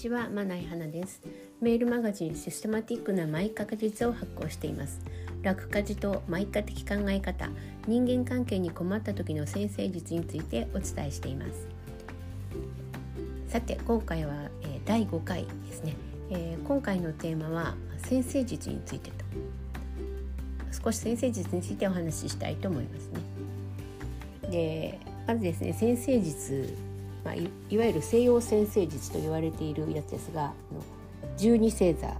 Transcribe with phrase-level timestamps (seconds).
[0.00, 1.20] ちはまない花です。
[1.60, 4.98] メールマガジンシステマティックなマイカ実を発行しています。
[5.42, 7.50] 楽家事とマイカ的考え方
[7.86, 11.68] 人間関係に困った時の先生術についてお伝えしています。
[13.48, 15.94] さて今回は、えー、第5回ですね、
[16.30, 19.16] えー、今回のテーマは先生術についてと。
[20.82, 23.20] 少し先生術についてお話ししたいと思いますね。
[24.50, 26.89] でまずですね先生術
[27.24, 30.52] まあ、いわゆる西洋先生術と言われているやつですが
[31.36, 32.16] 十二星座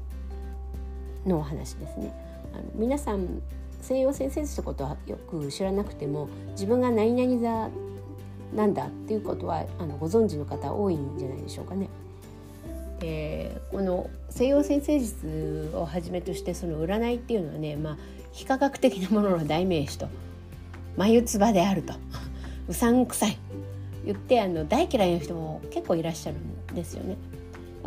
[1.26, 2.12] のお話ですね。
[2.52, 3.42] あの皆さん
[3.80, 7.70] 西洋先生術ってことはよく知らなくても自分が何々座
[8.54, 11.88] なんだっていうことはあのご存知の方多いんじゃないでしょうかね。
[13.02, 17.96] えー、この西洋先生術をはじめとしてその占いっていうのはね、まあ、
[18.32, 20.08] 非科学的なものの代名詞と
[20.96, 21.94] 眉唾であると
[22.68, 23.38] うさんくさい
[24.04, 27.16] 言ってあの大嫌いな人も結構いらっしゃるんですよね。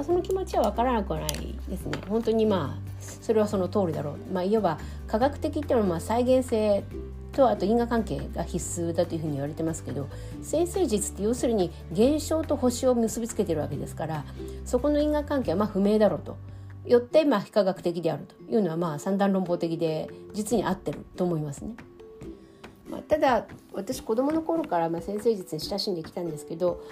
[0.02, 2.00] その気持ちは分からなくはないですね。
[2.10, 4.34] 本当にまあそれはその通りだろう。
[4.34, 6.84] まあ、いわば科学的っていうのはまあ再現性
[7.32, 10.08] とあと因果関係が必須だというふうに言われてますけど
[10.42, 14.24] 先生術って要するに現象と星を結びつけてるわけですから
[14.66, 16.38] そこの因果関係はまあ不明だろうと。
[16.86, 21.76] よってまあ非科学的であるというのはまあ三段論法的で実に合ってると思いますね。
[22.94, 26.84] まあ、ただ私子どもの頃からまあ先生術に親しんできたんですけど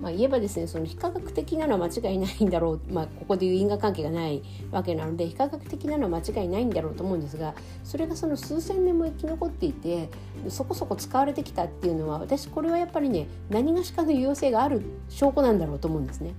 [0.00, 10.08] まあ、言えばですねその非科学的なのは間違いないんだろう、 まあ、ここでいう因果関係がないわけなので非科学的なのは間違いないんだろうと思うんですがそれがその数千年も生き残っていて
[10.48, 14.80] そこそこ使われてきたっていうのは私これはやっぱりね何がしかの有用性がある
[15.10, 16.32] 証拠なんだろうと思うんですね。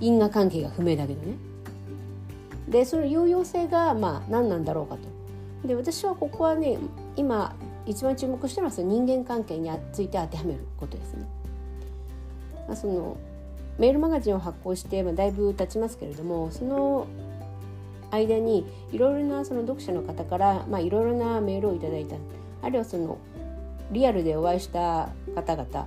[0.00, 1.36] 因果関係が不明だけどね。
[2.68, 5.66] でその有用性がまあ何なんだろうかと。
[5.66, 6.78] で私はここはね
[7.16, 7.54] 今
[7.86, 11.26] 一番注目してるのはその人間関係について当てはめることですね。
[12.66, 13.16] まあ、その
[13.78, 17.06] メールマガジンを発行して、まあ、だいぶ経ちますけれどもその
[18.10, 22.16] 間にいろいろなその読者の方からいろいろなメールをいただいた
[22.60, 23.18] あるいはその
[23.90, 25.86] リアルでお会いした方々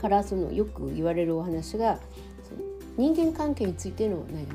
[0.00, 1.98] からそのよく言われるお話が
[2.96, 4.46] 人間関係についての悩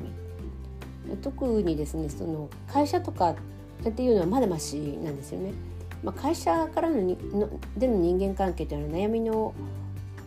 [1.08, 3.36] み特にですねその会社とか
[3.86, 5.52] っていうのはまだましなんですよね。
[6.04, 9.54] まあ、会社からのにのでの人間関係というのは悩みの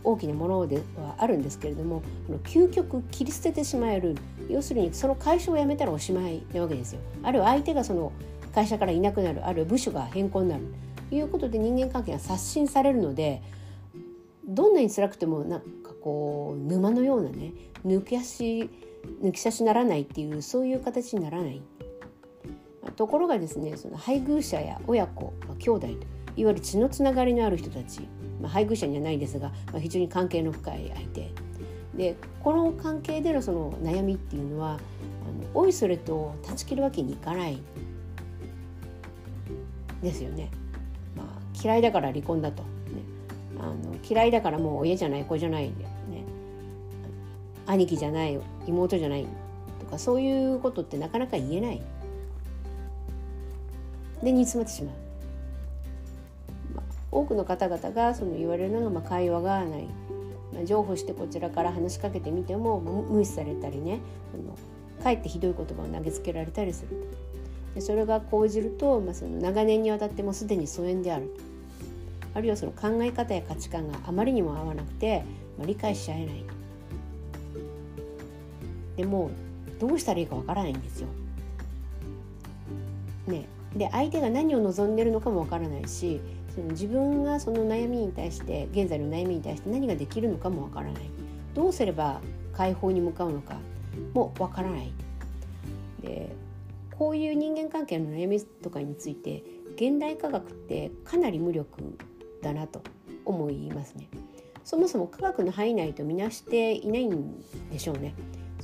[0.03, 2.01] 大きなものではあるんですけれども
[2.45, 4.15] 究極切り捨ててしまえる。
[4.49, 7.01] 要するにその会社を辞めたらおしまいなわけですよ。
[7.23, 8.11] あるいは相手がその
[8.55, 9.45] 会社からいなくなる。
[9.45, 10.63] あるいは部署が変更になる。
[11.09, 13.41] ということで人間関係が刷新されるので
[14.45, 17.53] どんなに辛くてもなんかこう沼のようなね
[17.85, 18.69] 抜き足
[19.21, 21.61] 抜き差しならないっていうそういう形にならない。
[22.97, 25.93] ところがですねその配偶者や親子、まあ、兄弟と
[26.35, 28.01] いわゆる血のつながりのある人たち、
[28.41, 31.31] まあ、配偶者にはないですが、まあ、非常に関係の深い相手。
[31.95, 34.79] でこの関係でのその悩みっていうのはあの
[35.53, 37.59] おいそれと断ち切るわけにいかない。
[40.01, 40.51] ですよね。
[41.15, 41.27] まあ、
[41.59, 42.69] 嫌いだから離婚だと、ね、
[43.59, 46.23] あの嫌いだからもう親じゃない子じゃないんだよね。
[47.65, 49.25] 兄貴じゃない妹じゃない
[49.79, 51.81] とかそういうことってなかなか言えない。
[54.23, 54.95] で煮詰まってしまう、
[56.75, 59.83] まあ、多くの方々がその言われるのがまあ会話がない、
[60.53, 63.99] まあ、譲歩してこちらから話しかけてみても無視されたりね
[64.33, 64.57] あの
[65.03, 67.07] かえってひどい言葉を投げつけられたりする。
[67.75, 71.31] でそれが講じると、まあ、その長年にわたってもすでに疎遠である
[72.33, 75.23] あるいはその考え方や価値観があまりにも合わなくて、
[75.57, 76.43] まあ、理解し合えない。
[78.95, 79.29] でも
[79.79, 81.07] どうしたらいいかわからないんですよ。
[83.27, 86.21] ねで相手が何を望んでるのかもわからないし
[86.53, 91.09] その自分がその悩みに対して現在の悩みに対して何ができるのかもわからない
[91.53, 92.21] どうすれば
[92.53, 93.57] 解放に向かうのか
[94.13, 94.93] もわからない
[96.01, 96.35] で
[96.97, 99.43] こういう人間関係の悩みとかについて
[99.75, 101.97] 現代科学ってかなり無力
[102.41, 102.81] だなと
[103.23, 104.09] 思いますね。
[104.63, 107.39] そもそも科学の範囲内とみなしていないん
[107.71, 108.15] でしょうね。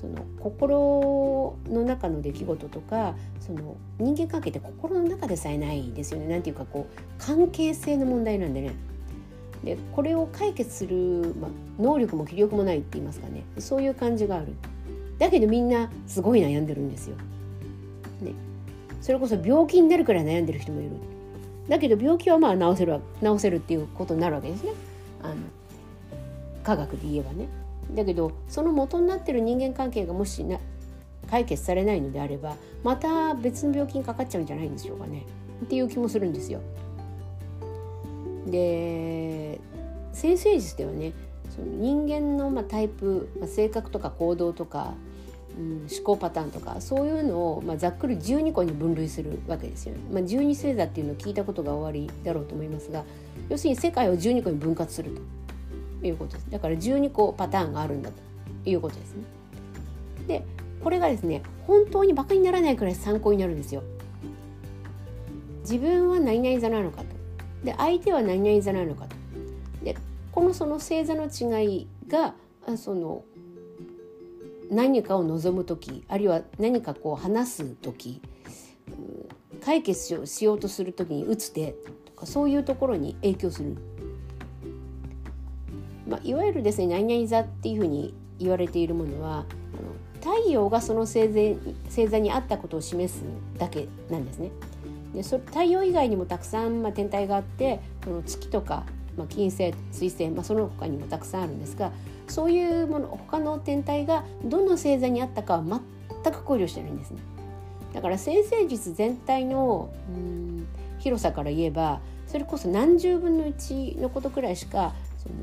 [0.03, 6.27] その心の中の出来事とかその人間関係って心の中でさえないですよね。
[6.27, 8.73] なんていうかこう関係性の問題なんでね。
[9.63, 11.47] でこれを解決する、ま、
[11.79, 14.47] 能力も気力もないって言いますかねそういう感じがある。
[15.19, 17.15] だけどみんなすごい悩んでるんですよ。
[18.21, 18.33] ね、
[19.01, 20.89] それこそ病気になるくらい悩んでる人もいる。
[21.69, 24.73] だけど病気はまあ治せる治せるっていうことになるわけですね。
[25.21, 25.35] あの
[26.61, 27.47] 科学で言えばね。
[27.91, 30.59] だけどその元になってる人間関係がもしな
[31.29, 35.25] 解決されないのであればまた別の病気にかかっちゃうんじゃないんでしょうかね
[35.63, 36.61] っていう気もするんですよ。
[38.47, 39.59] で
[40.11, 41.13] 先生術ではね
[41.49, 44.93] その人間のまタイプ、ま、性格とか行動とか、
[45.57, 50.01] うん、思考パターンとかそういうのをまざっくり12個に分類するわけですよね。
[50.11, 53.03] まあ、12星座っていうのを聞いたことが終わりだろうと思いますが
[53.49, 55.21] 要するに世界を12個に分割すると
[56.07, 56.49] いうことです。
[56.49, 59.23] だから12個パターンがあるんだということですね。
[60.27, 60.45] で
[60.83, 63.83] これがですね本当にバカにならないくらい参考になるんですよ。
[65.61, 67.05] 自分は何々座なのかと
[67.63, 69.15] で相手は何々座なのかと
[69.83, 69.95] で
[70.31, 72.35] このその星座の違いが
[72.75, 73.23] その
[74.69, 78.21] 何かを望む時あるいは何かこう話す時
[79.63, 83.77] 解決しようとする時に打つ手とかそういうところに影響する、
[86.13, 91.39] まあ、いわゆるですね何々座っていうふうに言われているものはあの太陽がその星座
[91.85, 93.23] 星座にあったことを示す
[93.57, 94.51] だけなんですね。
[95.15, 98.83] でそ太陽以外にもたくさん、まあ、天体があってこの月とか、
[99.17, 101.91] まあ、金星水星、まあ、その他にもたくさんあるんですが
[102.27, 107.17] そういうもの他の天体がどの星座にあったかは全く考慮してないんですね。
[107.91, 110.67] だから先生術全体のうん
[110.99, 115.35] 広さから言えばそれこそ何十分の1のことくらいしかその、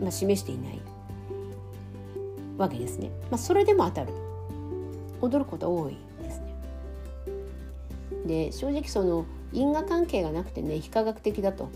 [0.00, 0.80] まあ、示していない
[2.56, 3.10] わけですね。
[3.30, 4.12] まあ、それでも当たる
[5.20, 6.54] 驚くこと多いですね。
[8.26, 11.70] で正直その因果関係がなくてね非科学的だと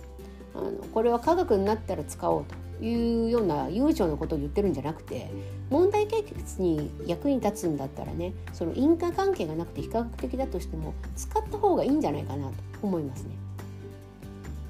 [0.54, 5.30] あのこれは科学になったら使おうというような悠長なことを言ってるんじゃなくて
[5.70, 13.30] 問題解決に役に立つんだったらねその因果関係がなくて非科学的だとしても使った方がいいんじゃないかなと思いますね。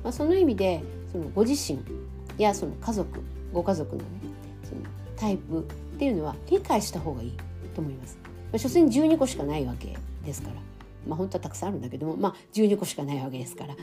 [0.02, 1.80] まあ、その意味でそのご自身
[2.36, 3.20] やその家族
[3.54, 4.08] ご家族のね
[4.64, 4.82] その
[5.16, 5.62] タイプっ
[5.98, 7.32] ていうのは理解した方がいい
[7.74, 8.18] と思います。
[8.22, 10.54] まあ、所詮12個しかないわけですから。
[11.06, 13.74] まあ本当はたくさんあるんだけども、まあ、12個しかないわけですから。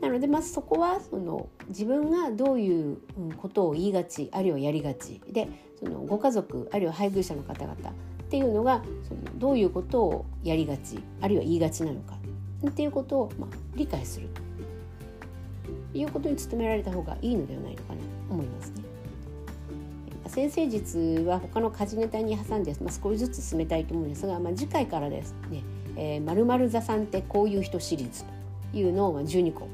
[0.00, 2.98] なのでまずそこはその自分がどういう
[3.36, 5.46] ことを言いがちあるいはやりがちで
[5.78, 7.76] そのご家族あるいは配偶者の方々っ
[8.30, 12.14] ていうのがそのどういうことをやりがちあるいは言いがちなのか
[12.66, 14.28] っていうことをまあ理解する
[15.92, 18.00] ということに努められた方がいいのではないのかな
[18.30, 18.84] 思いますね。
[20.26, 25.62] 先生術は他の家事ネタに挟んで、まあ、少しずつ進めたいと思うんですが、まあ、次回からですね
[25.96, 29.68] えー、〇〇座さんってこういう人シリーズというのを12個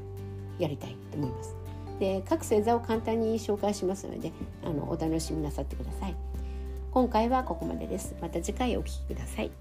[0.59, 1.55] やりたいと思います。
[1.99, 4.31] で各星座を簡単に紹介しますので
[4.63, 6.15] あのお楽しみなさってください。
[6.91, 8.15] 今回はここまでです。
[8.21, 9.51] また次回お聴きください。